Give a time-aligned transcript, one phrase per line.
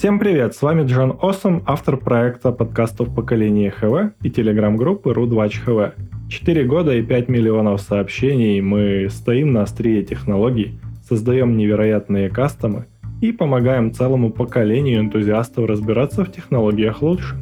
[0.00, 5.92] Всем привет, с вами Джон Осом, автор проекта подкастов поколения ХВ и телеграм-группы Рудвач ХВ.
[6.30, 12.86] Четыре года и 5 миллионов сообщений мы стоим на острие технологий, создаем невероятные кастомы
[13.20, 17.36] и помогаем целому поколению энтузиастов разбираться в технологиях лучше.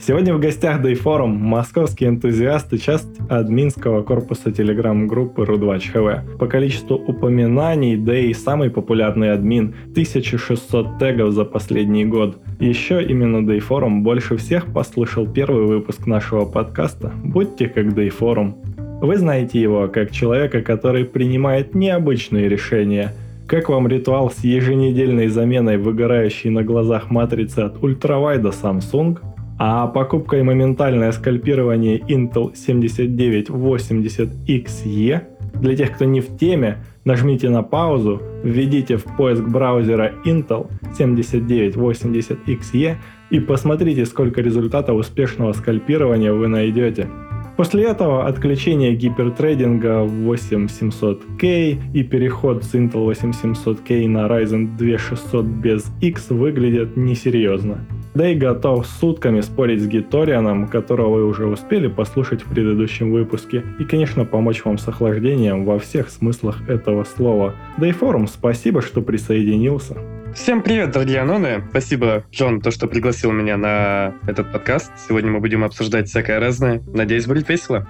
[0.00, 6.38] Сегодня в гостях Дейфорум московские энтузиасты, часть админского корпуса телеграм-группы Рудвач ХВ.
[6.38, 12.38] По количеству упоминаний Дэй самый популярный админ, 1600 тегов за последний год.
[12.60, 18.56] Еще именно Дейфорум больше всех послушал первый выпуск нашего подкаста «Будьте как Дейфорум».
[19.02, 23.12] Вы знаете его как человека, который принимает необычные решения–
[23.48, 29.20] как вам ритуал с еженедельной заменой выгорающей на глазах матрицы от ультравайда Samsung?
[29.58, 35.22] А покупка и моментальное скальпирование Intel 7980XE
[35.60, 42.96] для тех, кто не в теме, нажмите на паузу, введите в поиск браузера Intel 7980XE
[43.30, 47.08] и посмотрите, сколько результатов успешного скальпирования вы найдете.
[47.56, 55.90] После этого отключение гипертрейдинга в 8700K и переход с Intel 8700K на Ryzen 2600 без
[56.00, 57.84] X выглядят несерьезно.
[58.18, 63.62] Да и готов сутками спорить с Гиторианом, которого вы уже успели послушать в предыдущем выпуске,
[63.78, 67.54] и, конечно, помочь вам с охлаждением во всех смыслах этого слова.
[67.76, 69.98] Да и форум, спасибо, что присоединился.
[70.34, 71.62] Всем привет, дорогие аноны.
[71.70, 74.90] Спасибо, Джон, то, что пригласил меня на этот подкаст.
[75.08, 76.82] Сегодня мы будем обсуждать всякое разное.
[76.92, 77.86] Надеюсь, будет весело.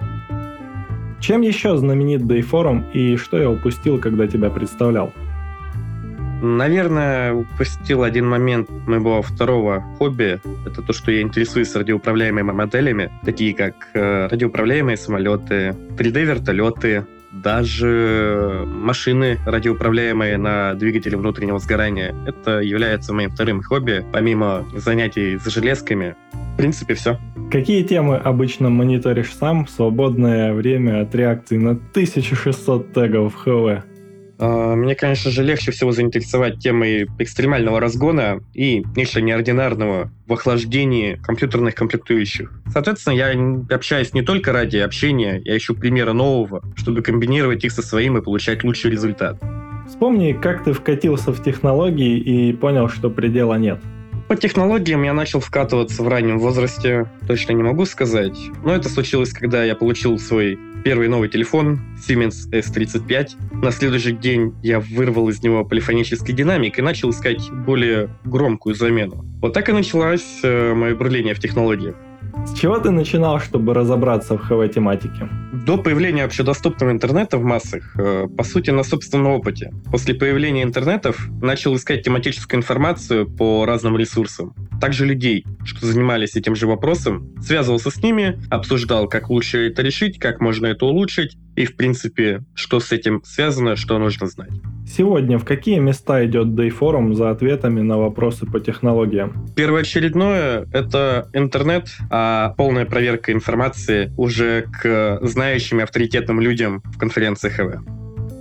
[1.19, 5.11] Чем еще знаменит Дейфорум и что я упустил, когда тебя представлял?
[6.41, 10.39] Наверное, упустил один момент моего второго хобби.
[10.65, 19.37] Это то, что я интересуюсь радиоуправляемыми моделями, такие как э, радиоуправляемые самолеты, 3D-вертолеты, даже машины
[19.45, 22.15] радиоуправляемые на двигателе внутреннего сгорания.
[22.25, 26.15] Это является моим вторым хобби, помимо занятий с железками.
[26.53, 27.19] В принципе, все.
[27.51, 33.85] Какие темы обычно мониторишь сам в свободное время от реакции на 1600 тегов в ХВ?
[34.39, 41.19] А, мне, конечно же, легче всего заинтересовать темой экстремального разгона и нечто неординарного в охлаждении
[41.21, 42.51] компьютерных комплектующих.
[42.71, 43.33] Соответственно, я
[43.75, 48.21] общаюсь не только ради общения, я ищу примеры нового, чтобы комбинировать их со своим и
[48.21, 49.37] получать лучший результат.
[49.87, 53.79] Вспомни, как ты вкатился в технологии и понял, что предела нет.
[54.29, 58.37] По технологиям я начал вкатываться в раннем возрасте, точно не могу сказать.
[58.63, 63.61] Но это случилось, когда я получил свой первый новый телефон Siemens S35.
[63.61, 69.25] На следующий день я вырвал из него полифонический динамик и начал искать более громкую замену.
[69.41, 71.95] Вот так и началось э, мое бурление в технологиях.
[72.45, 75.29] С чего ты начинал, чтобы разобраться в ХВ-тематике?
[75.65, 79.71] До появления общедоступного интернета в массах, э, по сути, на собственном опыте.
[79.91, 84.53] После появления интернетов начал искать тематическую информацию по разным ресурсам.
[84.81, 90.19] Также людей, что занимались этим же вопросом, связывался с ними, обсуждал, как лучше это решить,
[90.19, 94.49] как можно это улучшить, и, в принципе, что с этим связано, что нужно знать.
[94.87, 99.45] Сегодня в какие места идет Day Forum за ответами на вопросы по технологиям?
[99.57, 107.49] Первоочередное— это интернет, а полная проверка информации уже к знающим и авторитетным людям в конференции
[107.49, 107.83] ХВ.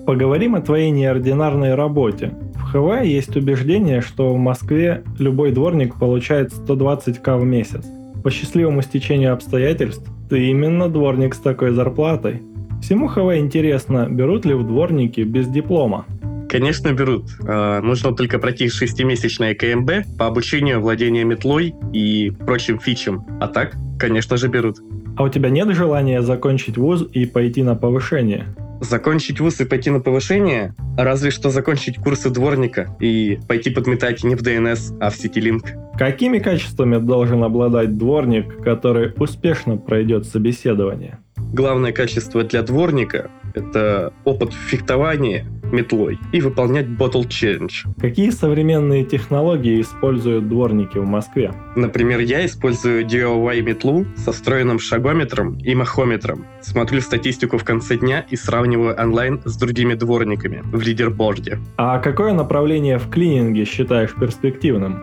[0.06, 2.32] Поговорим о твоей неординарной работе.
[2.54, 7.84] В ХВ есть убеждение, что в Москве любой дворник получает 120к в месяц.
[8.22, 12.42] По счастливому стечению обстоятельств, ты именно дворник с такой зарплатой.
[12.82, 16.06] Всему ХВ интересно, берут ли в дворники без диплома?
[16.48, 17.26] Конечно, берут.
[17.46, 23.26] А, нужно только пройти шестимесячное КМБ по обучению владения метлой и прочим фичам.
[23.40, 24.78] А так, конечно же, берут.
[25.16, 28.46] А у тебя нет желания закончить вуз и пойти на повышение?
[28.80, 30.74] Закончить вуз и пойти на повышение?
[30.96, 35.96] Разве что закончить курсы дворника и пойти подметать не в DNS, а в CityLink.
[35.98, 41.18] Какими качествами должен обладать дворник, который успешно пройдет собеседование?
[41.52, 47.72] Главное качество для дворника— это опыт фехтования метлой и выполнять Bottle Challenge.
[48.00, 51.52] Какие современные технологии используют дворники в Москве?
[51.74, 56.44] Например, я использую DIY метлу со встроенным шагометром и махометром.
[56.60, 61.58] Смотрю статистику в конце дня и сравниваю онлайн с другими дворниками в лидерборде.
[61.76, 65.02] А какое направление в клининге считаешь перспективным?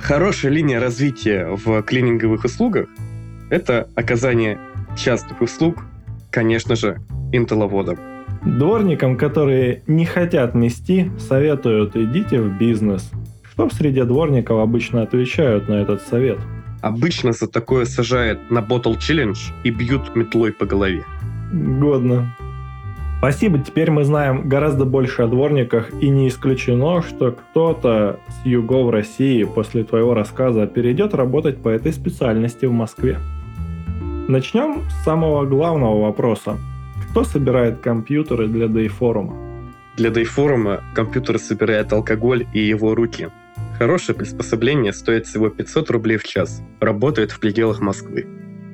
[0.00, 2.88] Хорошая линия развития в клининговых услугах—
[3.50, 4.58] это оказание
[4.96, 5.84] частных услуг,
[6.30, 6.98] конечно же,
[7.32, 7.98] интеловодом.
[8.44, 13.10] Дворникам, которые не хотят мести, советуют идите в бизнес.
[13.50, 16.38] Что в среде дворников обычно отвечают на этот совет?
[16.82, 21.04] Обычно за такое сажают на Bottle Challenge и бьют метлой по голове.
[21.52, 22.34] Годно.
[23.18, 28.90] Спасибо, теперь мы знаем гораздо больше о дворниках, и не исключено, что кто-то с югов
[28.90, 33.16] России после твоего рассказа перейдет работать по этой специальности в Москве.
[34.26, 36.56] Начнем с самого главного вопроса.
[37.10, 39.36] Кто собирает компьютеры для Дейфорума?
[39.98, 43.28] Для Дейфорума компьютер собирает алкоголь и его руки.
[43.78, 46.62] Хорошее приспособление стоит всего 500 рублей в час.
[46.80, 48.26] Работает в пределах Москвы.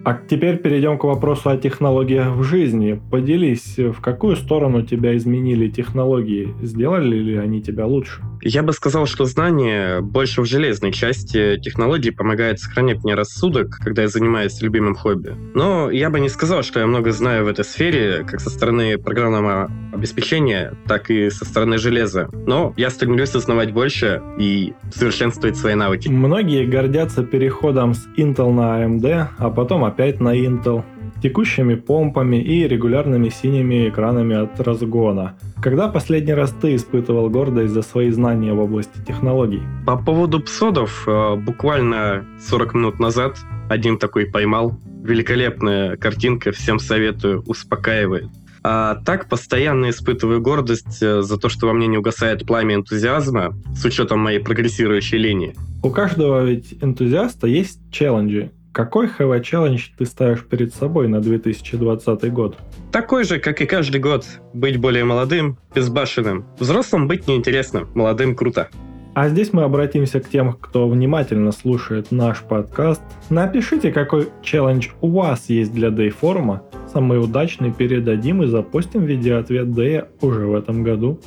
[0.02, 3.00] А теперь перейдем к вопросу о технологиях в жизни.
[3.10, 6.54] Поделись, в какую сторону тебя изменили технологии?
[6.62, 8.22] Сделали ли они тебя лучше?
[8.42, 14.02] Я бы сказал, что знание больше в железной части технологий помогает сохранять мне рассудок, когда
[14.02, 15.34] я занимаюсь любимым хобби.
[15.54, 18.96] Но я бы не сказал, что я много знаю в этой сфере, как со стороны
[18.96, 22.28] программного обеспечения, так и со стороны железа.
[22.46, 26.08] Но я стремлюсь узнавать больше и совершенствовать свои навыки.
[26.08, 30.84] Многие гордятся переходом с Intel на AMD, а потом опять на Intel
[31.22, 35.38] текущими помпами и регулярными синими экранами от разгона.
[35.62, 39.62] Когда последний раз ты испытывал гордость за свои знания в области технологий?
[39.86, 43.36] По поводу псодов, э, буквально 40 минут назад
[43.68, 44.78] один такой поймал.
[45.02, 48.28] Великолепная картинка, всем советую, успокаивает.
[48.62, 53.54] А так постоянно испытываю гордость э, за то, что во мне не угасает пламя энтузиазма
[53.74, 55.54] с учетом моей прогрессирующей линии.
[55.82, 62.32] У каждого ведь энтузиаста есть челленджи, какой ХВ челлендж ты ставишь перед собой на 2020
[62.32, 62.56] год?
[62.92, 64.24] Такой же, как и каждый год.
[64.54, 66.46] Быть более молодым, безбашенным.
[66.58, 68.68] Взрослым быть неинтересно, молодым круто.
[69.12, 73.02] А здесь мы обратимся к тем, кто внимательно слушает наш подкаст.
[73.28, 76.62] Напишите, какой челлендж у вас есть для Дейфорума.
[76.92, 81.20] Самый удачный передадим и запустим видеоответ Дэя уже в этом году.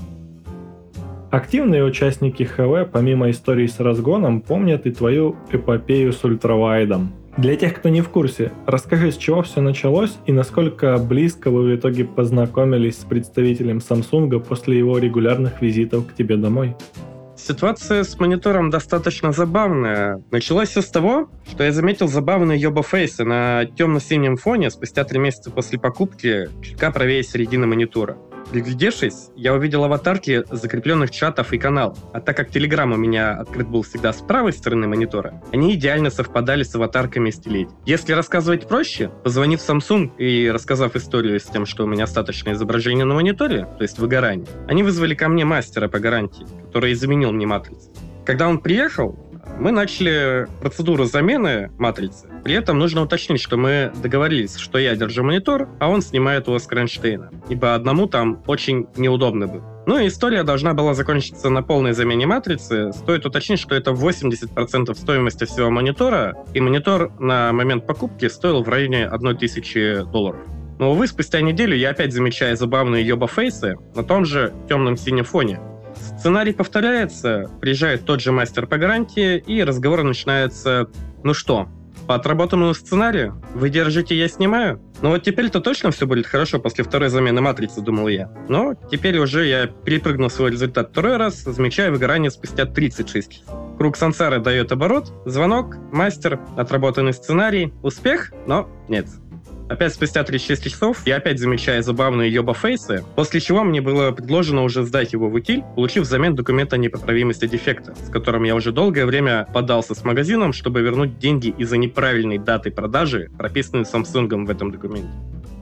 [1.31, 7.11] Активные участники ХВ, помимо истории с разгоном, помнят и твою эпопею с ультравайдом.
[7.37, 11.63] Для тех, кто не в курсе, расскажи, с чего все началось и насколько близко вы
[11.63, 16.75] в итоге познакомились с представителем Samsung после его регулярных визитов к тебе домой.
[17.45, 20.23] Ситуация с монитором достаточно забавная.
[20.31, 25.51] Началось все с того, что я заметил забавные йоба-фейсы на темно-синем фоне спустя три месяца
[25.51, 28.17] после покупки, чутка правее середины монитора.
[28.53, 31.97] Приглядевшись, я увидел аватарки закрепленных чатов и каналов.
[32.13, 36.11] А так как Telegram у меня открыт был всегда с правой стороны монитора, они идеально
[36.11, 37.67] совпадали с аватарками стилей.
[37.87, 43.05] Если рассказывать проще, позвонив Samsung и рассказав историю с тем, что у меня остаточное изображение
[43.05, 47.47] на мониторе, то есть выгорание, они вызвали ко мне мастера по гарантии, который заменил мне
[47.47, 47.89] матрицу.
[48.23, 49.17] Когда он приехал,
[49.59, 52.27] мы начали процедуру замены матрицы.
[52.43, 56.59] При этом нужно уточнить, что мы договорились, что я держу монитор, а он снимает его
[56.59, 57.31] с кронштейна.
[57.49, 59.73] Ибо одному там очень неудобно было.
[59.85, 62.93] Ну и история должна была закончиться на полной замене матрицы.
[62.93, 68.69] Стоит уточнить, что это 80% стоимости всего монитора, и монитор на момент покупки стоил в
[68.69, 70.41] районе 1000 долларов.
[70.79, 75.59] Но, увы, спустя неделю я опять замечаю забавные йоба-фейсы на том же темном синем фоне.
[76.03, 80.87] Сценарий повторяется, приезжает тот же мастер по гарантии, и разговор начинается
[81.23, 81.67] «Ну что,
[82.07, 83.41] по отработанному сценарию?
[83.53, 87.81] Вы держите, я снимаю?» Ну вот теперь-то точно все будет хорошо после второй замены матрицы,
[87.81, 88.31] думал я.
[88.47, 93.77] Но теперь уже я перепрыгнул свой результат второй раз, замечая выгорание спустя 36 часов.
[93.77, 99.07] Круг сансары дает оборот, звонок, мастер, отработанный сценарий, успех, но нет.
[99.73, 104.83] Опять спустя 36 часов я опять замечаю забавные йоба-фейсы, после чего мне было предложено уже
[104.83, 109.07] сдать его в утиль, получив взамен документ о непоправимости дефекта, с которым я уже долгое
[109.07, 114.69] время подался с магазином, чтобы вернуть деньги из-за неправильной даты продажи, прописанной Samsung в этом
[114.69, 115.09] документе.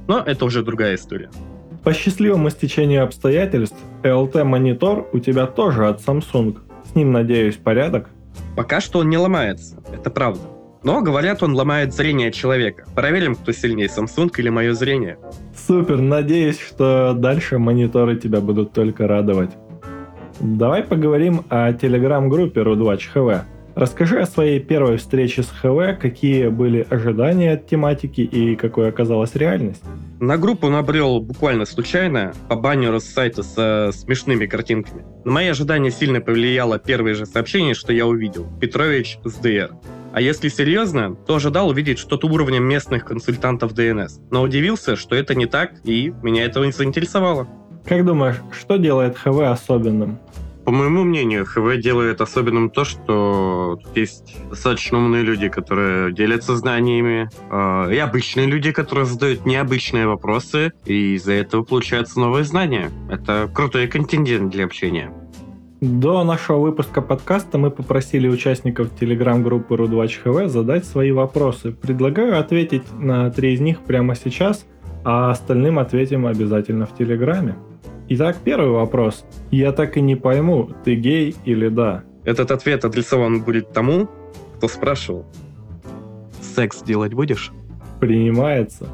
[0.10, 1.30] Но это уже другая история.
[1.86, 6.58] По счастливому стечению обстоятельств, LT-монитор у тебя тоже от Samsung.
[6.92, 8.10] С ним, надеюсь, порядок?
[8.58, 10.42] Пока что он не ломается, это правда.
[10.84, 12.86] Но, говорят, он ломает зрение человека.
[12.96, 15.18] Проверим, кто сильнее, Samsung или мое зрение.
[15.56, 19.52] Супер, надеюсь, что дальше мониторы тебя будут только радовать.
[20.40, 27.54] Давай поговорим о телеграм-группе RUDWatch Расскажи о своей первой встрече с ХВ, какие были ожидания
[27.54, 29.82] от тематики и какой оказалась реальность.
[30.20, 35.06] На группу набрел буквально случайно по баннеру с сайта со смешными картинками.
[35.24, 38.46] На мои ожидания сильно повлияло первое же сообщение, что я увидел.
[38.60, 39.72] Петрович с ДР.
[40.14, 44.10] А если серьезно, то ожидал увидеть что-то уровня местных консультантов DNS.
[44.30, 47.48] Но удивился, что это не так, и меня это не заинтересовало.
[47.86, 50.20] Как думаешь, что делает ХВ особенным?
[50.66, 57.30] По моему мнению, ХВ делает особенным то, что есть достаточно умные люди, которые делятся знаниями,
[57.50, 62.92] э, и обычные люди, которые задают необычные вопросы, и из-за этого получаются новые знания.
[63.10, 65.12] Это крутой контингент для общения.
[65.82, 71.72] До нашего выпуска подкаста мы попросили участников телеграм-группы Рудвач ХВ задать свои вопросы.
[71.72, 74.68] Предлагаю ответить на три из них прямо сейчас.
[75.04, 77.56] а остальным ответим обязательно в Телеграме.
[78.10, 79.26] Итак, первый вопрос.
[79.50, 82.04] Я так и не пойму, ты гей или да?
[82.24, 84.08] Этот ответ адресован будет тому,
[84.58, 85.26] кто спрашивал.
[86.40, 87.52] Секс делать будешь?
[88.00, 88.88] Принимается.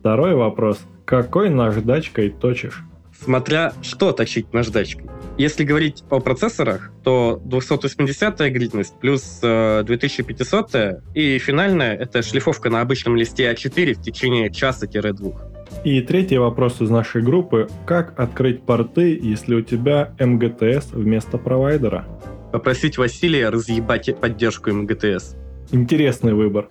[0.00, 0.80] Второй вопрос.
[1.04, 2.87] Какой наждачкой точишь?
[3.28, 5.04] Смотря что точить наждачкой.
[5.36, 12.80] Если говорить о процессорах, то 280-я гридность плюс э, 2500 и финальная— это шлифовка на
[12.80, 15.42] обычном листе А4 в течение часа-двух.
[15.84, 17.68] И третий вопрос из нашей группы.
[17.84, 22.06] Как открыть порты, если у тебя МГТС вместо провайдера?
[22.50, 25.36] Попросить Василия разъебать поддержку МГТС.
[25.70, 26.66] Интересный выбор.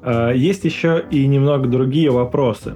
[0.00, 2.72] А, есть еще и немного другие вопросы.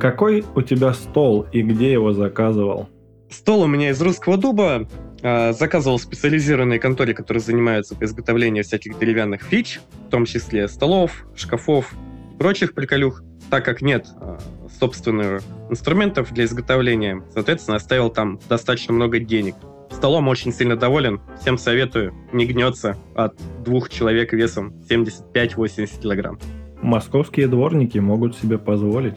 [0.00, 2.88] Какой у тебя стол и где его заказывал?
[3.30, 4.88] Стол у меня из русского дуба.
[5.22, 10.68] А, заказывал в специализированной конторе, которые занимаются по изготовлению всяких деревянных фич, в том числе
[10.68, 11.92] столов, шкафов,
[12.38, 13.22] прочих приколюх.
[13.50, 14.38] Так как нет а,
[14.78, 19.56] собственных инструментов для изготовления, соответственно, оставил там достаточно много денег.
[19.90, 21.20] Столом очень сильно доволен.
[21.40, 22.14] Всем советую.
[22.32, 26.38] Не гнется от двух человек весом 75-80 килограмм.
[26.82, 29.16] Московские дворники могут себе позволить.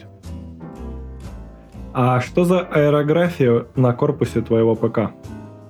[1.94, 5.10] А что за аэрография на корпусе твоего ПК?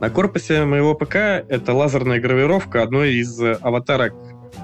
[0.00, 4.14] На корпусе моего ПК это лазерная гравировка одной из аватарок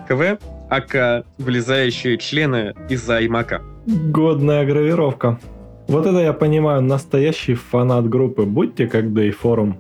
[0.09, 0.39] КВ,
[0.71, 3.61] ака вылезающие члены из-за iMac.
[3.87, 5.41] Годная гравировка.
[5.89, 8.45] Вот это я понимаю, настоящий фанат группы.
[8.45, 9.75] Будьте как Day Forum.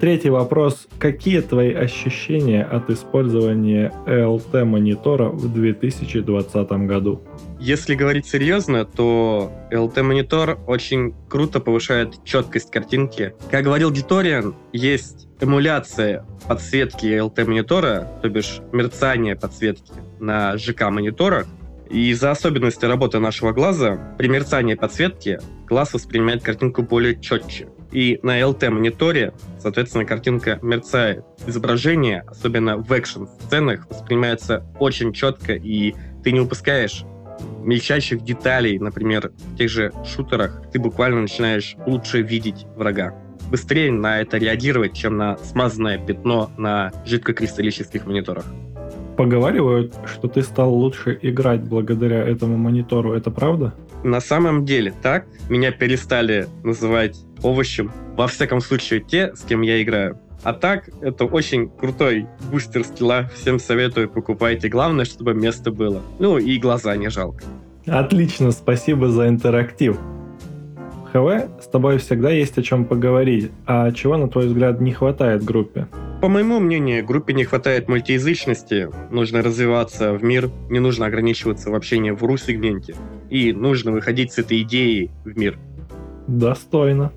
[0.00, 0.88] Третий вопрос.
[0.98, 7.22] Какие твои ощущения от использования LT-монитора в 2020 году?
[7.60, 13.34] Если говорить серьезно, то LT-монитор очень круто повышает четкость картинки.
[13.50, 21.46] Как говорил Диториан, есть эмуляция подсветки LT-монитора, то бишь мерцание подсветки на ЖК-мониторах,
[21.90, 27.68] и из-за особенности работы нашего глаза, при мерцании подсветки глаз воспринимает картинку более четче.
[27.90, 31.24] И на LT-мониторе, соответственно, картинка мерцает.
[31.46, 37.04] Изображение, особенно в экшн-сценах, воспринимается очень четко, и ты не упускаешь
[37.62, 43.14] мельчайших деталей, например, в тех же шутерах, ты буквально начинаешь лучше видеть врага.
[43.50, 48.44] Быстрее на это реагировать, чем на смазанное пятно на жидкокристаллических мониторах.
[49.16, 53.14] Поговаривают, что ты стал лучше играть благодаря этому монитору.
[53.14, 53.74] Это правда?
[54.04, 55.26] На самом деле так.
[55.48, 57.90] Меня перестали называть овощем.
[58.16, 60.20] Во всяком случае, те, с кем я играю.
[60.42, 63.28] А так, это очень крутой бустер скилла.
[63.34, 64.68] Всем советую, покупайте.
[64.68, 66.00] Главное, чтобы место было.
[66.18, 67.44] Ну и глаза не жалко.
[67.86, 69.98] Отлично, спасибо за интерактив.
[71.12, 73.50] ХВ, с тобой всегда есть о чем поговорить.
[73.66, 75.86] А чего, на твой взгляд, не хватает группе?
[76.20, 81.76] По моему мнению, группе не хватает мультиязычности, нужно развиваться в мир, не нужно ограничиваться в
[81.76, 82.96] общении в ру-сегменте,
[83.30, 85.58] и нужно выходить с этой идеей в мир.
[86.26, 87.12] Достойно.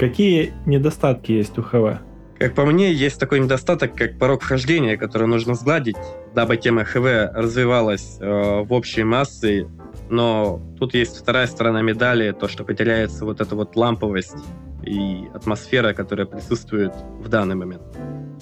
[0.00, 2.00] Какие недостатки есть у ХВ?
[2.38, 5.96] Как по мне, есть такой недостаток, как порог вхождения, который нужно сгладить,
[6.34, 9.68] дабы тема ХВ развивалась э, в общей массе.
[10.08, 14.36] Но тут есть вторая сторона медали, то, что потеряется вот эта вот ламповость
[14.82, 17.82] и атмосфера, которая присутствует в данный момент.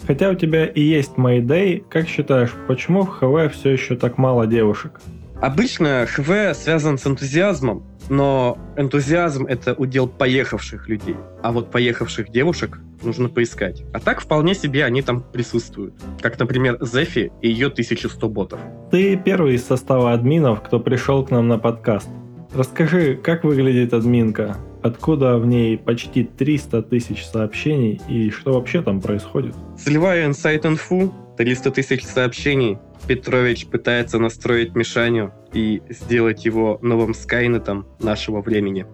[0.07, 4.47] Хотя у тебя и есть Mayday, как считаешь, почему в ХВ все еще так мало
[4.47, 5.01] девушек?
[5.43, 11.17] Обычно ХВ связан с энтузиазмом, но энтузиазм— это удел поехавших людей.
[11.43, 13.85] А вот поехавших девушек нужно поискать.
[13.93, 15.95] А так вполне себе они там присутствуют.
[16.21, 18.61] Как, например, Зефи и ее 1100 ботов.
[18.91, 22.09] Ты первый из состава админов, кто пришел к нам на подкаст.
[22.55, 24.57] Расскажи, как выглядит админка?
[24.83, 29.55] Откуда в ней почти 300 тысяч сообщений и что вообще там происходит?
[29.77, 38.41] Сливаю инсайт-инфу, 300 тысяч сообщений, Петрович пытается настроить Мишаню и сделать его новым Скайнетом нашего
[38.43, 38.87] времени.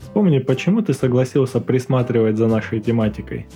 [0.00, 3.46] Вспомни, почему ты согласился присматривать за нашей тематикой?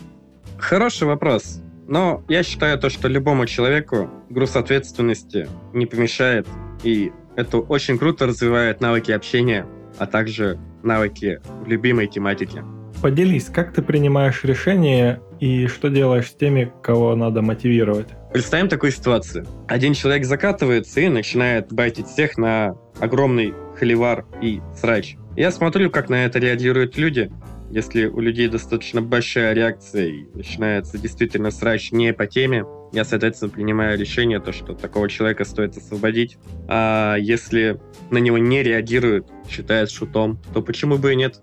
[0.58, 1.62] Хороший вопрос.
[1.88, 6.46] Но я считаю то, что любому человеку груз ответственности не помешает,
[6.82, 9.66] и это очень круто развивает навыки общения,
[9.98, 12.64] а также навыки в любимой тематике.
[13.00, 18.06] Поделись, как ты принимаешь решения и что делаешь с теми, кого надо мотивировать?
[18.32, 19.44] Представим такую ситуацию.
[19.66, 25.16] Один человек закатывается и начинает байтить всех на огромный холивар и срач.
[25.36, 27.32] Я смотрю, как на это реагируют люди.
[27.70, 33.50] Если у людей достаточно большая реакция и начинается действительно срач не по теме, я, соответственно,
[33.50, 36.38] принимаю решение, то, что такого человека стоит освободить.
[36.68, 37.80] А если
[38.10, 41.40] на него не реагируют, считают шутом, то почему бы и нет?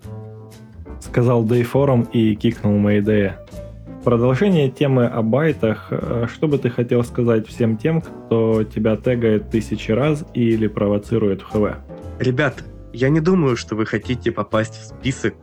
[1.01, 3.39] Сказал Дейфорум и кикнул Мэйдея.
[4.03, 5.87] Продолжение темы о байтах.
[5.91, 11.41] Э, что бы ты хотел сказать всем тем, кто тебя тегает тысячи раз или провоцирует
[11.41, 11.77] в ХВ?
[12.17, 12.63] Ребята,
[12.93, 15.35] я не думаю, что вы хотите попасть в список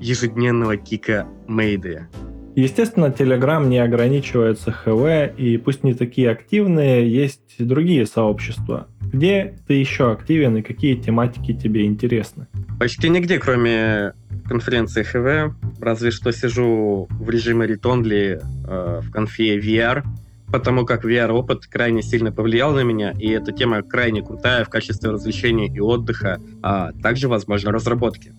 [0.00, 2.08] ежедневного кика Мейдея.
[2.56, 8.88] Естественно, Telegram не ограничивается ХВ, и пусть не такие активные, есть другие сообщества.
[9.12, 12.48] Где ты еще активен и какие тематики тебе интересны?
[12.78, 14.14] Почти нигде, кроме
[14.46, 20.04] конференции ХВ, разве что сижу в режиме read-only э, в конфе VR,
[20.50, 25.10] потому как VR-опыт крайне сильно повлиял на меня, и эта тема крайне крутая в качестве
[25.10, 28.32] развлечения и отдыха, а также, возможно, разработки.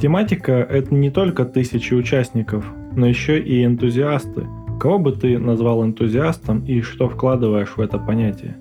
[0.00, 2.64] Тематика— это не только тысячи участников,
[2.96, 4.46] но еще и энтузиасты.
[4.80, 8.56] Кого бы ты назвал энтузиастом и что вкладываешь в это понятие?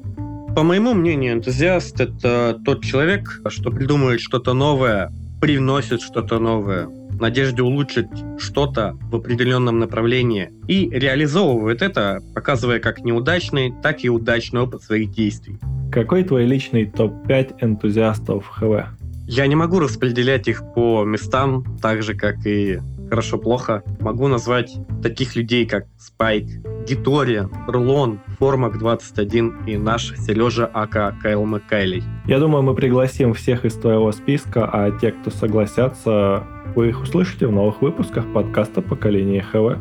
[0.56, 6.90] По моему мнению, энтузиаст— это тот человек, что придумывает что-то новое, привносит что-то новое,
[7.22, 14.62] надежде улучшить что-то в определенном направлении и реализовывает это, показывая как неудачный, так и удачный
[14.62, 15.58] опыт своих действий.
[15.92, 18.88] Какой твой личный топ-5 энтузиастов ХВ?
[19.28, 22.80] Я не могу распределять их по местам, так же, как и
[23.12, 23.84] хорошо-плохо.
[24.00, 24.74] Могу назвать
[25.04, 26.46] таких людей, как Спайк,
[26.88, 32.04] Гитория, Рулон, Формак 21 и наш Сережа АК Кайл Маккайлей.
[32.25, 37.48] Я думаю, мы пригласим всех из твоего списка, а те, кто согласятся, вы их услышите
[37.48, 39.78] в новых выпусках подкаста «Поколение ХВ».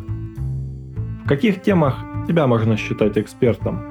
[1.25, 3.83] В каких темах тебя можно считать экспертом?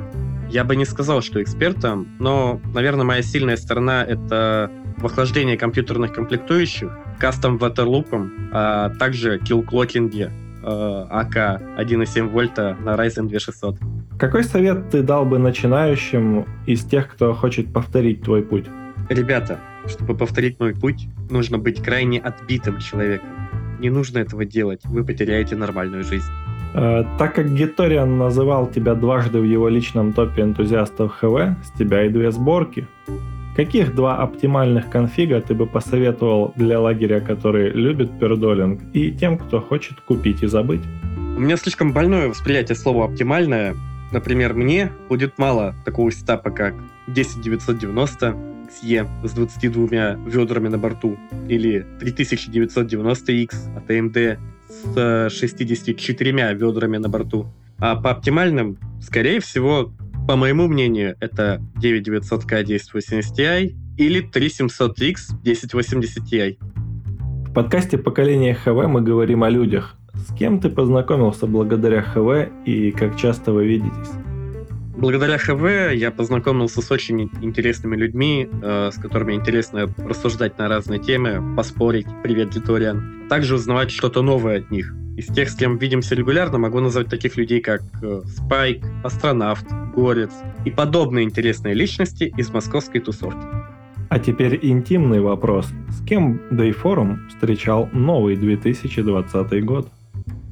[0.50, 6.98] Я бы не сказал, что экспертом, но, наверное, моя сильная сторона— это в компьютерных комплектующих,
[7.20, 13.77] кастом ватерлупом, а также килл-клокинге АК 1,7 вольта на Ryzen 2600.
[14.18, 18.65] Какой совет ты дал бы начинающим из тех, кто хочет повторить твой путь?
[19.08, 23.29] Ребята, чтобы повторить мой путь, нужно быть крайне отбитым человеком.
[23.79, 26.31] Не нужно этого делать, вы потеряете нормальную жизнь.
[26.74, 32.05] Э, так как Гиториан называл тебя дважды в его личном топе энтузиастов ХВ, с тебя
[32.05, 32.88] и две сборки.
[33.55, 39.59] Каких два оптимальных конфига ты бы посоветовал для лагеря, который любит пердолинг, и тем, кто
[39.59, 40.81] хочет купить и забыть?
[41.35, 43.75] У меня слишком больное восприятие слова «оптимальное».
[44.11, 46.74] Например, мне будет мало такого сетапа, как
[47.07, 48.35] 10990
[48.70, 54.38] XE с 22 ведрами на борту или 3990X от AMD
[54.70, 57.48] с 64 ведрами на борту.
[57.79, 59.92] А по оптимальным, скорее всего,
[60.27, 66.58] по моему мнению, это 9900K 1080 Ti или 3700X 1080 Ti.
[67.50, 69.96] В подкасте «Поколение ХВ» мы говорим о людях.
[70.14, 74.28] С кем ты познакомился благодаря ХВ и как часто вы видитесь?
[75.00, 81.00] Благодаря ХВ я познакомился с очень интересными людьми, э, с которыми интересно рассуждать на разные
[81.00, 84.94] темы, поспорить, привет, Литориан, также узнавать что-то новое от них.
[85.16, 90.31] Из тех, с кем видимся регулярно, могу назвать таких людей, как э, Спайк, Астронавт, Горец
[90.66, 93.48] и подобные интересные личности из московской тусовки.
[94.09, 95.68] А теперь интимный вопрос.
[95.92, 99.88] С кем Dayforum встречал новый 2020 год?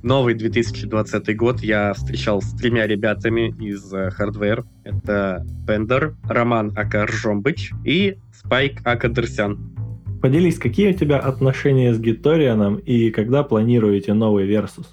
[0.04, 4.66] Новый 2020 год я встречал с тремя ребятами из uh, Hardware.
[4.84, 9.76] Это Бендер, Роман Ака Ржомбыч и Спайк Ака Дерсян.
[10.22, 14.86] Поделись, какие у тебя отношения с Гиторианом и когда планируете новый Versus?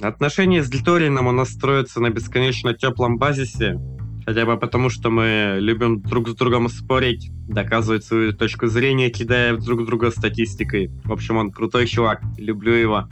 [0.00, 3.78] Отношения с Гиторианом у нас строятся на бесконечно теплом базисе,
[4.26, 9.56] хотя бы потому, что мы любим друг с другом спорить, доказывать свою точку зрения, кидая
[9.56, 10.90] друг друга статистикой.
[11.04, 13.08] В общем, он крутой чувак, люблю его.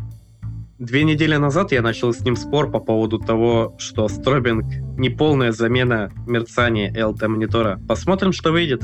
[0.79, 4.65] Две недели назад я начал с ним спор по поводу того, что стробинг—
[4.99, 7.79] не полная замена мерцания LT-монитора.
[7.87, 8.83] Посмотрим, что выйдет.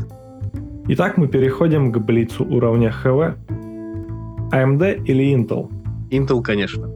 [0.86, 3.34] Итак, мы переходим к блицу уровня ХВ.
[4.52, 5.68] AMD или Intel?
[6.10, 6.86] Intel, конечно.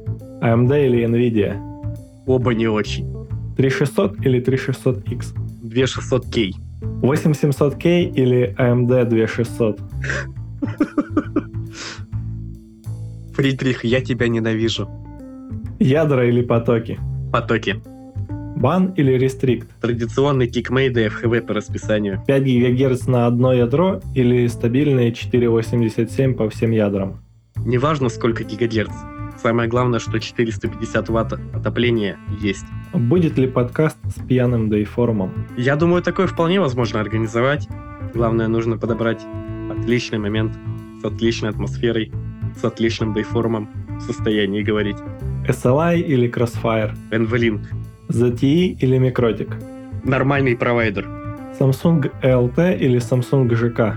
[0.41, 1.57] AMD или Nvidia?
[2.27, 3.13] Оба не очень.
[3.57, 5.35] 3600 или 3600X?
[5.65, 6.53] 2600K.
[7.03, 9.81] 8700K или AMD 2600?
[13.35, 14.89] Фридрих, я тебя ненавижу.
[15.81, 16.99] Ядра или потоки?
[17.33, 17.83] Потоки.
[18.57, 19.69] Бан или рестрикт?
[19.81, 22.23] Традиционный кикмейд и FHV по расписанию.
[22.27, 27.25] 5 ГГц на одно ядро или стабильные 487 по всем ядрам?
[27.57, 28.93] Неважно, сколько гигагерц.
[29.43, 32.65] Самое главное, что 450 ватт отопления есть.
[32.93, 35.47] Будет ли подкаст с пьяным дейформом?
[35.57, 37.69] Я думаю, такое вполне возможно организовать.
[38.15, 39.23] Главное, нужно подобрать
[39.71, 40.57] отличный момент
[41.03, 42.13] с отличной атмосферой,
[42.57, 44.97] с отличным дейформом в состоянии говорить.
[45.49, 46.93] SLI или Crossfire?
[47.11, 47.61] NVLink.
[48.09, 49.53] ZTE или Microtik?
[50.05, 51.07] Нормальный провайдер.
[51.59, 53.97] Samsung LT или Samsung GK?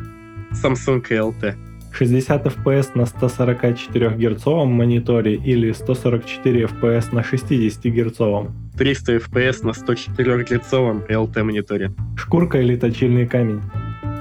[0.51, 1.55] Samsung LT.
[1.91, 8.53] 60 FPS на 144 герцовом мониторе или 144 FPS на 60 герцовом?
[8.77, 11.91] 300 FPS на 104 герцовом LT мониторе.
[12.15, 13.61] Шкурка или точильный камень?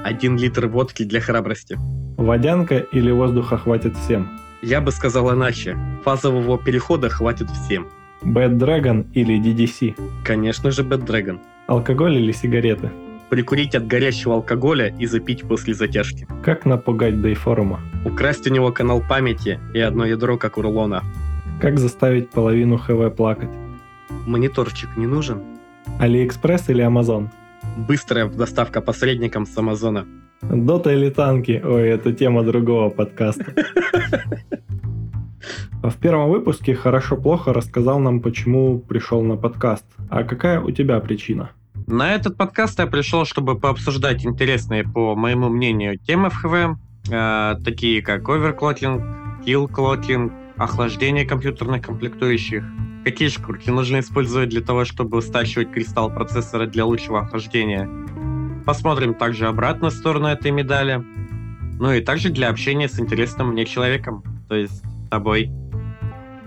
[0.03, 1.77] Один литр водки для храбрости.
[2.17, 4.39] Водянка или воздуха хватит всем?
[4.63, 5.77] Я бы сказал иначе.
[6.03, 7.87] Фазового перехода хватит всем.
[8.23, 9.95] Bad Dragon или DDC?
[10.25, 11.39] Конечно же, Bad Dragon.
[11.67, 12.89] Алкоголь или сигареты?
[13.29, 16.27] Прикурить от горящего алкоголя и запить после затяжки.
[16.43, 17.81] Как напугать Дейфорума?
[18.03, 21.03] Украсть у него канал памяти и одно ядро, как у рулона.
[21.61, 23.51] Как заставить половину ХВ плакать?
[24.25, 25.43] Мониторчик не нужен?
[25.99, 27.29] Алиэкспресс или Амазон?
[27.77, 30.07] Быстрая доставка посредникам с Амазона.
[30.41, 31.61] Дота или танки?
[31.63, 33.45] Ой, это тема другого подкаста.
[35.83, 39.85] В первом выпуске «Хорошо-плохо» рассказал нам, почему пришел на подкаст.
[40.09, 41.51] А какая у тебя причина?
[41.87, 46.77] На этот подкаст я пришел, чтобы пообсуждать интересные, по моему мнению, темы в ХВ,
[47.09, 49.01] э, такие как оверклокинг,
[49.45, 52.65] килл-клокинг, охлаждение компьютерных комплектующих,
[53.05, 57.89] какие шкурки нужно использовать для того, чтобы стачивать кристалл процессора для лучшего охлаждения.
[58.67, 61.01] Посмотрим также обратную сторону этой медали.
[61.79, 65.49] Ну и также для общения с интересным мне человеком, то есть тобой.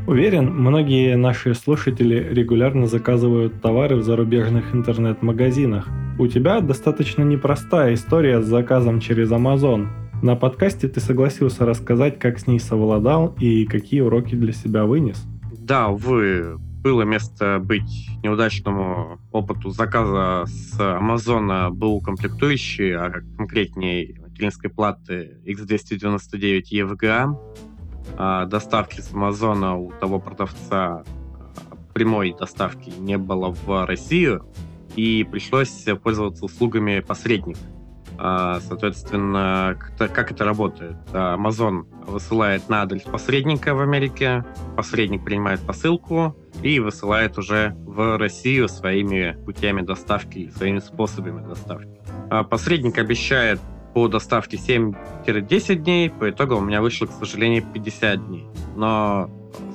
[0.06, 5.88] Уверен, многие наши слушатели регулярно заказывают товары в зарубежных интернет-магазинах.
[6.18, 9.88] У тебя достаточно непростая история с заказом через Amazon.
[10.22, 15.24] На подкасте ты согласился рассказать, как с ней совладал и какие уроки для себя вынес.
[15.56, 24.70] Да, увы, было место быть неудачному опыту заказа с Амазона был комплектующий, а конкретнее материнской
[24.70, 27.36] платы X299 EVGA.
[28.16, 31.04] А доставки с Амазона у того продавца а,
[31.92, 34.46] прямой доставки не было в Россию,
[34.96, 37.60] и пришлось пользоваться услугами посредника.
[38.18, 40.96] А, соответственно, как это работает?
[41.12, 44.44] Amazon высылает на адрес посредника в Америке,
[44.76, 52.00] посредник принимает посылку и высылает уже в Россию своими путями доставки, своими способами доставки.
[52.48, 53.60] Посредник обещает
[53.94, 58.46] по доставке 7-10 дней, по итогу у меня вышло, к сожалению, 50 дней.
[58.76, 59.28] Но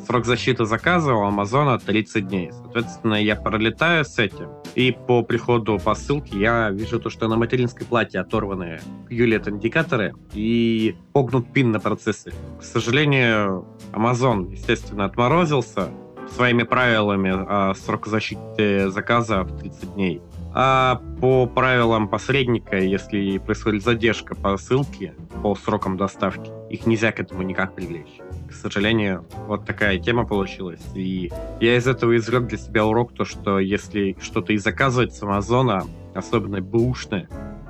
[0.08, 2.52] срок защиты заказа у Амазона 30 дней.
[2.54, 7.86] Соответственно, я пролетаю с этим, и по приходу посылки я вижу то, что на материнской
[7.86, 12.32] плате оторваны юлет индикаторы и погнут пин на процессе.
[12.60, 15.90] К сожалению, Amazon, естественно, отморозился
[16.30, 20.22] своими правилами о срок защиты заказа в 30 дней.
[20.58, 27.42] А по правилам посредника, если происходит задержка посылки по срокам доставки, их нельзя к этому
[27.42, 28.22] никак привлечь.
[28.50, 30.80] К сожалению, вот такая тема получилась.
[30.96, 35.22] И я из этого извлек для себя урок, то что если что-то и заказывать с
[35.22, 35.84] Амазона,
[36.14, 37.28] особенно бэушное,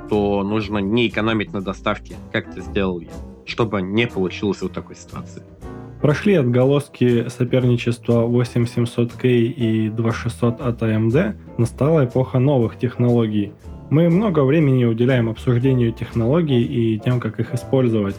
[0.08, 3.10] то нужно не экономить на доставке, как это сделал я,
[3.46, 5.41] чтобы не получилось вот такой ситуации.
[6.06, 13.54] Прошли отголоски соперничества 8700K и 2600 от AMD, настала эпоха новых технологий.
[13.89, 18.15] Мы много времени уделяем обсуждению технологий и тем, как их использовать.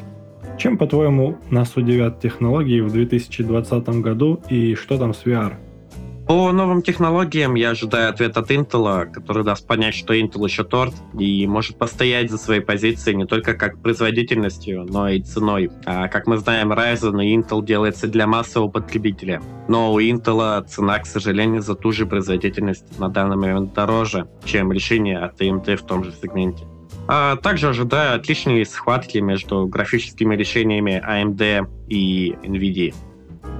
[0.59, 5.53] Чем, по-твоему, нас удивят технологии в 2020 году и что там с VR?
[6.26, 10.92] По новым технологиям я ожидаю ответ от Intel, который даст понять, что Intel еще торт
[11.16, 15.70] и может постоять за свои позиции не только как производительностью, но и ценой.
[15.84, 19.40] А, как мы знаем, Ryzen и Intel делается для массового потребителя.
[19.68, 24.72] Но у Intel цена, к сожалению, за ту же производительность на данный момент дороже, чем
[24.72, 26.64] решение от AMD в том же сегменте.
[27.06, 32.94] А также ожидаю отличные схватки между графическими решениями AMD и NVIDIA.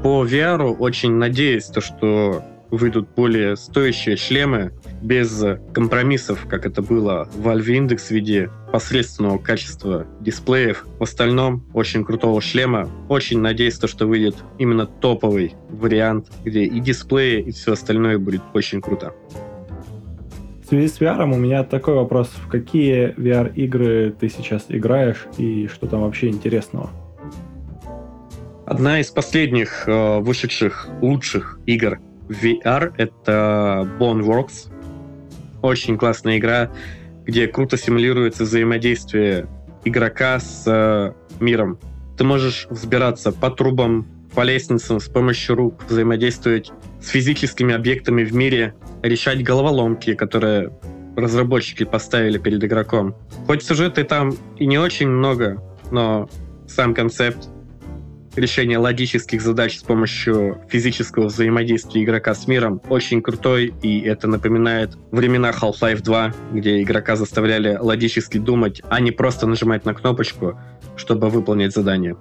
[0.03, 7.29] По VR очень надеюсь, то, что выйдут более стоящие шлемы без компромиссов, как это было
[7.35, 10.87] в Valve Index в виде посредственного качества дисплеев.
[10.99, 12.89] В остальном очень крутого шлема.
[13.09, 18.43] Очень надеюсь, то, что выйдет именно топовый вариант, где и дисплеи, и все остальное будет
[18.53, 19.15] очень круто.
[20.65, 22.29] В связи с VR у меня такой вопрос.
[22.29, 26.91] В какие VR-игры ты сейчас играешь и что там вообще интересного?
[28.67, 34.71] Одна из последних э, вышедших лучших игр VR— это Boneworks.
[35.63, 36.71] Очень классная игра,
[37.25, 39.49] где круто симулируется взаимодействие
[39.85, 41.79] игрока с э, миром.
[42.17, 48.35] Ты можешь взбираться по трубам, по лестницам с помощью рук, взаимодействовать с физическими объектами в
[48.35, 50.73] мире, решать головоломки, которые
[51.17, 53.15] разработчики поставили перед игроком.
[53.47, 56.29] Хоть сюжеты там и не очень много, но
[56.67, 57.49] сам концепт
[58.37, 64.97] решение логических задач с помощью физического взаимодействия игрока с миром очень крутой, и это напоминает
[65.11, 70.59] времена Half-Life 2, где игрока заставляли логически думать, а не просто нажимать на кнопочку,
[70.97, 72.17] чтобы выполнить задание.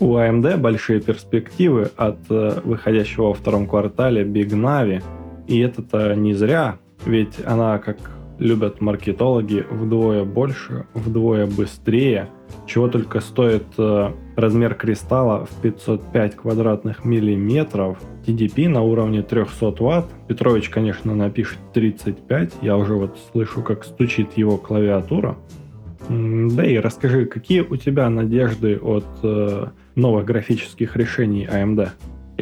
[0.00, 5.02] У AMD большие перспективы от э, выходящего во втором квартале Big Navi,
[5.46, 7.96] и это-то не зря, ведь она, как
[8.38, 12.28] любят маркетологи вдвое больше, вдвое быстрее,
[12.66, 20.06] чего только стоит э, размер кристалла в 505 квадратных миллиметров, TDP на уровне 300 ватт.
[20.28, 25.36] Петрович, конечно, напишет 35, я уже вот слышу, как стучит его клавиатура.
[26.08, 31.90] Да и расскажи, какие у тебя надежды от э, новых графических решений AMD?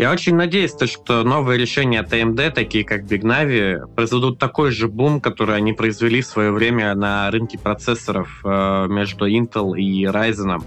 [0.03, 4.89] Я очень надеюсь, что новые решения от AMD, такие как Big Navi, произведут такой же
[4.89, 10.61] бум, который они произвели в свое время на рынке процессоров э, между Intel и Ryzen.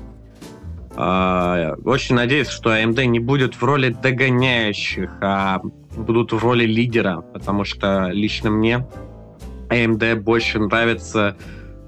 [0.96, 5.60] Э, очень надеюсь, что AMD не будет в роли догоняющих, а
[5.98, 8.88] будут в роли лидера, потому что лично мне
[9.68, 11.36] AMD больше нравится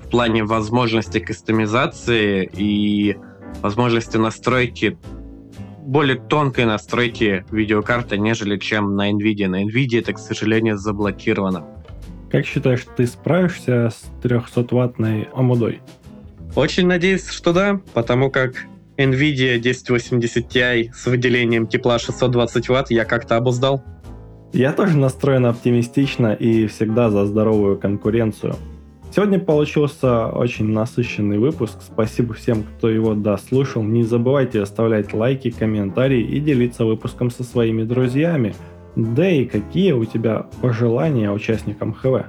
[0.03, 3.15] в плане возможности кастомизации и
[3.61, 4.97] возможности настройки
[5.87, 9.47] более тонкой настройки видеокарты, нежели чем на NVIDIA.
[9.47, 11.65] На NVIDIA это, к сожалению, заблокировано.
[12.29, 15.79] Как считаешь, ты справишься с 300-ваттной амудой?
[16.55, 18.65] Очень надеюсь, что да, потому как
[18.97, 23.81] NVIDIA 1080 Ti с выделением тепла 620 Вт я как-то обуздал.
[24.51, 28.57] Я тоже настроен оптимистично и всегда за здоровую конкуренцию.
[29.11, 31.79] Сегодня получился очень насыщенный выпуск.
[31.81, 33.81] Спасибо всем, кто его дослушал.
[33.83, 38.53] Не забывайте оставлять лайки, комментарии и делиться выпуском со своими друзьями.
[38.95, 42.25] Да и какие у тебя пожелания участникам ХВ?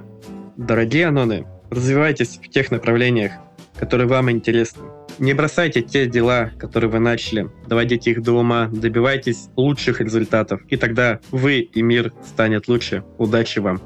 [0.57, 3.33] Дорогие аноны, развивайтесь в тех направлениях,
[3.77, 4.83] которые вам интересны.
[5.19, 10.77] Не бросайте те дела, которые вы начали, доводите их до ума, добивайтесь лучших результатов, и
[10.77, 13.03] тогда вы и мир станет лучше.
[13.17, 13.81] Удачи вам!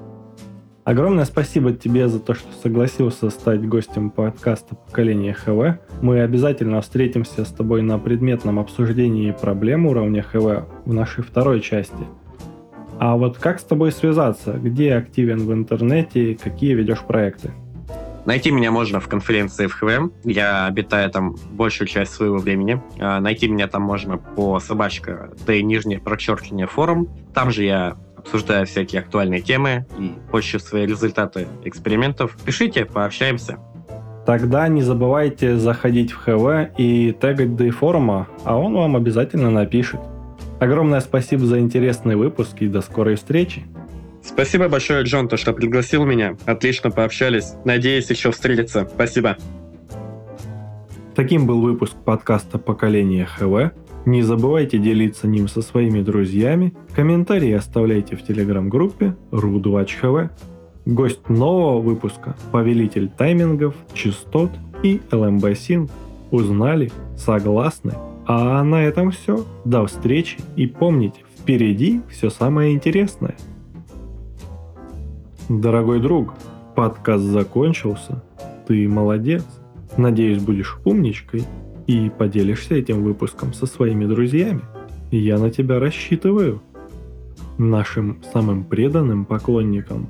[0.86, 5.80] Огромное спасибо тебе за то, что согласился стать гостем подкаста «Поколение ХВ».
[6.02, 12.06] Мы обязательно встретимся с тобой на предметном обсуждении проблем уровня ХВ в нашей второй части.
[13.00, 14.54] А вот как с тобой связаться?
[14.54, 16.38] Где активен в интернете?
[16.42, 17.52] Какие ведешь проекты?
[18.26, 20.12] Найти меня можно в конференции в ХВ.
[20.26, 22.82] Я обитаю там большую часть своего времени.
[23.00, 27.08] А, найти меня там можно по собачка, да и нижнее прочеркивание форум.
[27.34, 30.14] Там же я обсуждая всякие актуальные темы и
[30.60, 32.36] свои результаты экспериментов.
[32.44, 33.60] Пишите, пообщаемся.
[34.26, 40.00] Тогда не забывайте заходить в ХВ и тегать до форума, а он вам обязательно напишет.
[40.60, 43.64] Огромное спасибо за интересный выпуск и до скорой встречи.
[44.24, 46.38] Спасибо большое, Джон, то, что пригласил меня.
[46.46, 47.54] Отлично пообщались.
[47.66, 48.88] Надеюсь, еще встретиться.
[48.90, 49.36] Спасибо.
[51.16, 53.74] Таким был выпуск подкаста «Поколение ХВ».
[54.06, 56.74] Не забывайте делиться ним со своими друзьями.
[56.94, 60.30] Комментарии оставляйте в телеграм-группе RU2HV.
[60.86, 64.52] Гость нового выпуска– повелитель таймингов, частот
[64.84, 65.90] и LMB Sync.
[66.32, 66.92] Узнали?
[67.16, 67.94] Согласны?
[68.26, 69.46] А на этом все.
[69.64, 73.38] До встречи и помните, впереди все самое интересное.
[75.48, 76.34] Дорогой друг,
[76.76, 78.22] подкаст закончился.
[78.68, 79.46] Ты молодец.
[79.96, 81.44] Надеюсь, будешь умничкой
[81.88, 84.62] и поделишься этим выпуском со своими друзьями.
[85.12, 86.62] Я на тебя рассчитываю.
[87.58, 90.08] Нашим самым преданным поклонникам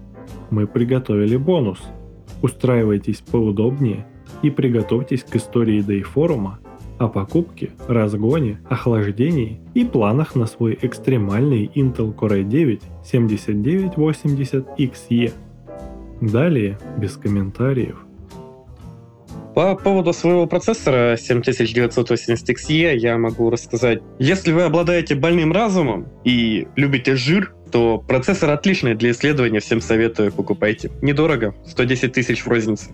[0.49, 1.79] мы приготовили бонус.
[2.41, 4.05] Устраивайтесь поудобнее
[4.41, 6.59] и приготовьтесь к истории Дейфорума
[6.99, 12.81] о покупке, разгоне, охлаждении и планах на свой экстремальный Intel Core i9
[13.11, 15.33] 7980XE.
[16.21, 17.97] Далее, без комментариев–
[19.53, 24.01] по поводу своего процессора 7980XE я могу рассказать.
[24.19, 30.31] Если вы обладаете больным разумом и любите жир, то процессор отличный для исследования, всем советую,
[30.31, 30.91] покупайте.
[31.01, 32.91] Недорого, 110 тысяч в рознице.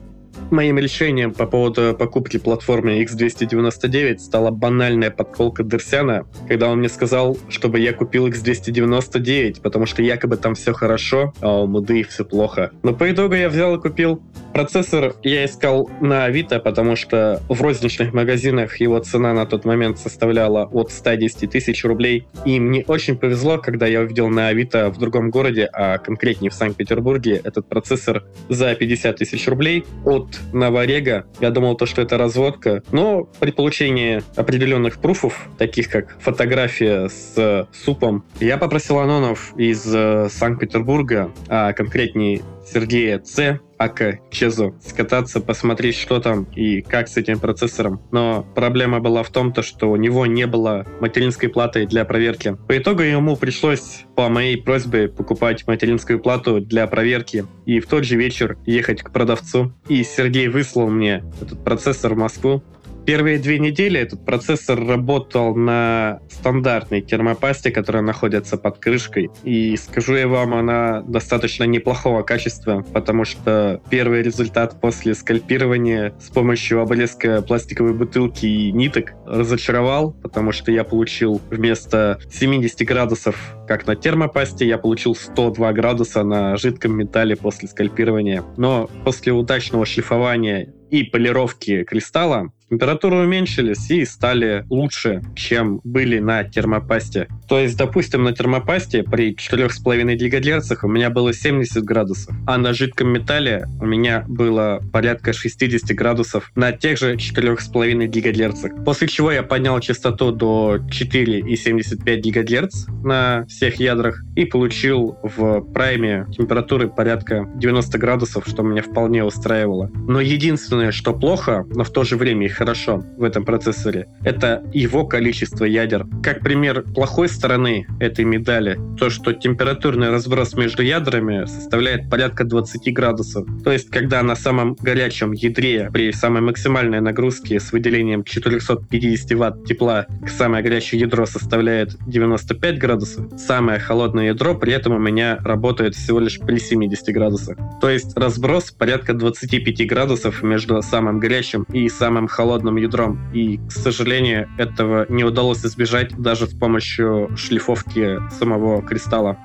[0.51, 7.37] Моим решением по поводу покупки платформы X299 стала банальная подколка Дерсяна, когда он мне сказал,
[7.49, 12.71] чтобы я купил X299, потому что якобы там все хорошо, а у Муды все плохо.
[12.81, 14.23] Но по итогу я взял и купил.
[14.53, 19.99] Процессор я искал на Авито, потому что в розничных магазинах его цена на тот момент
[19.99, 22.27] составляла от 110 тысяч рублей.
[22.45, 26.55] И мне очень повезло, когда я увидел на Авито в другом городе, а конкретнее в
[26.55, 31.25] Санкт-Петербурге, этот процессор за 50 тысяч рублей от Новорега.
[31.39, 32.83] Я думал, то, что это разводка.
[32.91, 40.29] Но при получении определенных пруфов, таких как фотография с супом, я попросил Анонов из э,
[40.29, 47.39] Санкт-Петербурга, а конкретнее Сергея Ц, ака Чезу, скататься, посмотреть, что там и как с этим
[47.39, 48.01] процессором.
[48.11, 52.57] Но проблема была в том, то, что у него не было материнской платы для проверки.
[52.67, 58.03] По итогу ему пришлось по моей просьбе покупать материнскую плату для проверки и в тот
[58.03, 59.73] же вечер ехать к продавцу.
[59.87, 62.63] И Сергей выслал мне этот процессор в Москву
[63.09, 69.31] Первые две недели этот процессор работал на стандартной термопасте, которая находится под крышкой.
[69.43, 76.29] И скажу я вам, она достаточно неплохого качества, потому что первый результат после скальпирования с
[76.29, 83.87] помощью обрезка пластиковой бутылки и ниток разочаровал, потому что я получил вместо 70 градусов, как
[83.87, 88.43] на термопасте, я получил 102 градуса на жидком металле после скальпирования.
[88.55, 96.43] Но после удачного шлифования и полировки кристалла температуры уменьшились и стали лучше, чем были на
[96.43, 97.27] термопасте.
[97.47, 102.73] То есть, допустим, на термопасте при 4,5 ГГц у меня было 70 градусов, а на
[102.73, 108.85] жидком металле у меня было порядка 60 градусов на тех же 4,5 ГГц.
[108.85, 116.27] После чего я поднял частоту до 4,75 ГГц на всех ядрах и получил в прайме
[116.37, 119.89] температуры порядка 90 градусов, что меня вполне устраивало.
[120.07, 124.63] Но единственное, что плохо, но в то же время их хорошо в этом процессоре, это
[124.73, 126.05] его количество ядер.
[126.23, 132.93] Как пример плохой стороны этой медали, то, что температурный разброс между ядрами составляет порядка 20
[132.93, 133.47] градусов.
[133.63, 139.65] То есть, когда на самом горячем ядре при самой максимальной нагрузке с выделением 450 ватт
[139.65, 145.95] тепла самое горячее ядро составляет 95 градусов, самое холодное ядро при этом у меня работает
[145.95, 147.57] всего лишь при 70 градусах.
[147.81, 153.19] То есть разброс порядка 25 градусов между самым горячим и самым холодным ядром.
[153.33, 159.37] И, к сожалению, этого не удалось избежать даже с помощью шлифовки самого кристалла.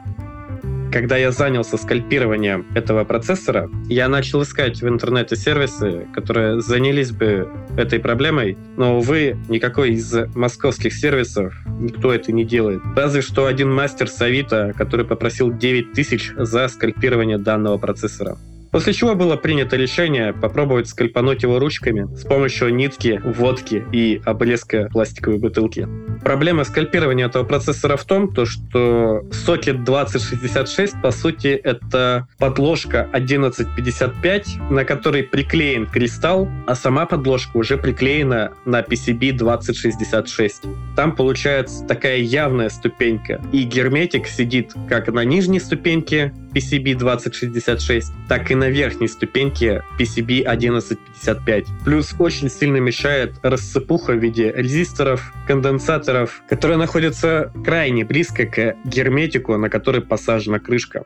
[0.95, 7.51] Когда я занялся скальпированием этого процессора, я начал искать в интернете сервисы, которые занялись бы
[7.77, 12.81] этой проблемой, но, увы, никакой из московских сервисов никто это не делает.
[12.95, 18.39] Разве что один мастер с Авито, который попросил 9 тысяч за скальпирование данного процессора.
[18.75, 24.89] После чего было принято решение попробовать скальпануть его ручками с помощью нитки, водки и обрезка
[24.91, 25.87] пластиковой бутылки.
[26.25, 34.57] Проблема скальпирования этого процессора в том, то, что сокет 2066, по сути, это подложка 1155,
[34.71, 40.63] на которой приклеен кристалл, а сама подложка уже приклеена на PCB 2066.
[40.97, 43.41] Там получается такая явная ступенька.
[43.53, 50.45] И герметик сидит как на нижней ступеньке PCB 2066, так и на верхней ступеньке PCB
[50.45, 51.67] 1155.
[51.85, 59.57] Плюс очень сильно мешает рассыпуха в виде резисторов, конденсаторов, которые находятся крайне близко к герметику,
[59.57, 61.05] на который посажена крышка.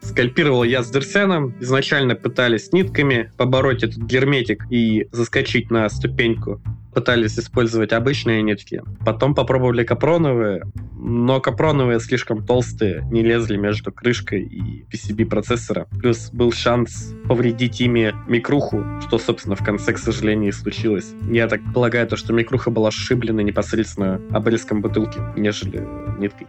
[0.00, 1.54] Скальпировал я с Дерсяном.
[1.60, 6.60] Изначально пытались нитками побороть этот герметик и заскочить на ступеньку.
[6.96, 8.82] Пытались использовать обычные нитки.
[9.04, 10.62] Потом попробовали капроновые,
[10.94, 15.88] но капроновые слишком толстые, не лезли между крышкой и PCB процессора.
[16.00, 21.12] Плюс был шанс повредить ими микруху, что, собственно, в конце, к сожалению, и случилось.
[21.30, 25.86] Я так полагаю, то, что микруха была сшиблена непосредственно обрезком бутылки, нежели
[26.18, 26.46] ниткой.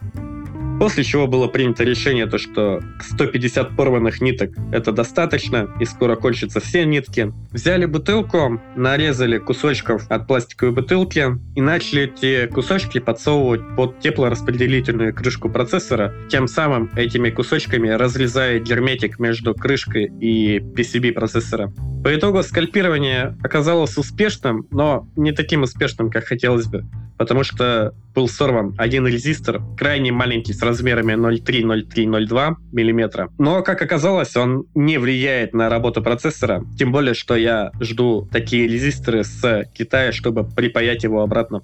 [0.79, 6.59] После чего было принято решение, то, что 150 порванных ниток это достаточно, и скоро кончатся
[6.59, 7.33] все нитки.
[7.51, 15.49] Взяли бутылку, нарезали кусочков от пластиковой бутылки и начали эти кусочки подсовывать под теплораспределительную крышку
[15.49, 21.73] процессора, тем самым этими кусочками разрезая герметик между крышкой и PCB процессора.
[22.03, 26.85] По итогу скальпирование оказалось успешным, но не таким успешным, как хотелось бы,
[27.17, 33.29] потому что был сорван один резистор, крайне маленький, размерами 0,3-0,3-0,2 мм.
[33.37, 38.67] Но, как оказалось, он не влияет на работу процессора, тем более, что я жду такие
[38.67, 41.63] резисторы с Китая, чтобы припаять его обратно.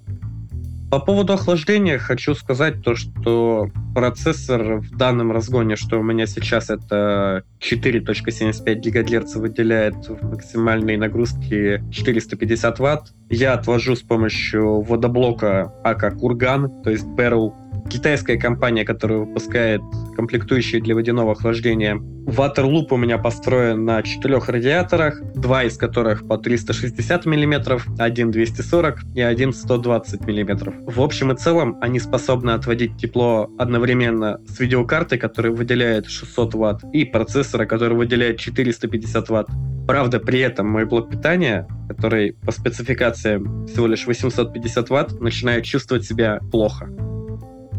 [0.94, 6.70] По поводу охлаждения хочу сказать то, что процессор в данном разгоне, что у меня сейчас
[6.70, 13.12] это 4.75 ГГц выделяет в максимальной нагрузке 450 Вт.
[13.28, 17.52] Я отвожу с помощью водоблока АК Курган, то есть Barrel
[17.88, 19.80] китайская компания, которая выпускает
[20.16, 22.00] комплектующие для водяного охлаждения.
[22.26, 29.00] Waterloop у меня построен на четырех радиаторах, два из которых по 360 мм, один 240
[29.14, 30.72] и один 120 мм.
[30.86, 36.94] В общем и целом они способны отводить тепло одновременно с видеокартой, которая выделяет 600 Вт,
[36.94, 39.46] и процессора, который выделяет 450 Вт.
[39.86, 46.06] Правда, при этом мой блок питания, который по спецификациям всего лишь 850 Вт, начинает чувствовать
[46.06, 46.88] себя плохо.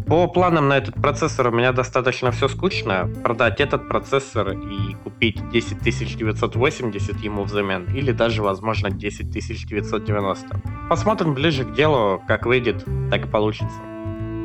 [0.08, 3.10] По планам на этот процессор у меня достаточно все скучно.
[3.24, 10.62] Продать этот процессор и купить 10980 ему взамен, или даже, возможно, 10990.
[10.89, 13.80] Посмотрим ближе к делу, как выйдет, так и получится.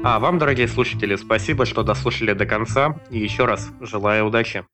[0.02, 4.64] А вам, дорогие слушатели, спасибо, что дослушали до конца, и еще раз желаю удачи.